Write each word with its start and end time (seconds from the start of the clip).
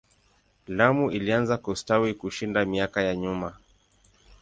Lamu 0.67 1.11
ilianza 1.11 1.57
kustawi 1.57 2.13
kushinda 2.13 2.65
miaka 2.65 3.01
ya 3.01 3.15
nyuma. 3.15 3.55